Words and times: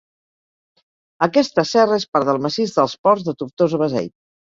Aquesta 1.27 1.67
serra 1.73 2.01
és 2.03 2.09
part 2.17 2.33
del 2.33 2.43
massís 2.49 2.77
dels 2.81 2.99
Ports 3.07 3.31
de 3.33 3.41
Tortosa-Beseit. 3.45 4.17